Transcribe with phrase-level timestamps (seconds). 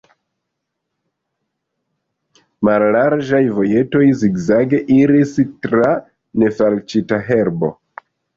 [2.69, 5.35] Mallarĝaj vojetoj zigzage iris
[5.67, 5.93] tra
[6.47, 7.73] nefalĉita herbo.